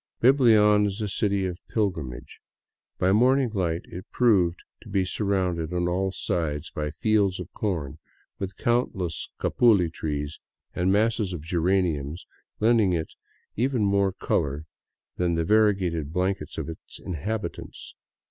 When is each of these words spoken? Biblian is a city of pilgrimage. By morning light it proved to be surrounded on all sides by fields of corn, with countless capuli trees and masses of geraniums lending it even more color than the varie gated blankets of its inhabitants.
Biblian 0.19 0.87
is 0.87 0.99
a 0.99 1.07
city 1.07 1.45
of 1.45 1.59
pilgrimage. 1.67 2.39
By 2.97 3.11
morning 3.11 3.51
light 3.51 3.83
it 3.83 4.09
proved 4.09 4.59
to 4.81 4.89
be 4.89 5.05
surrounded 5.05 5.71
on 5.71 5.87
all 5.87 6.11
sides 6.11 6.71
by 6.71 6.89
fields 6.89 7.39
of 7.39 7.51
corn, 7.53 7.99
with 8.39 8.57
countless 8.57 9.29
capuli 9.39 9.91
trees 9.91 10.39
and 10.73 10.91
masses 10.91 11.33
of 11.33 11.43
geraniums 11.43 12.25
lending 12.59 12.93
it 12.93 13.13
even 13.55 13.83
more 13.85 14.11
color 14.11 14.65
than 15.17 15.35
the 15.35 15.43
varie 15.45 15.75
gated 15.75 16.11
blankets 16.11 16.57
of 16.57 16.67
its 16.67 16.97
inhabitants. 16.99 17.93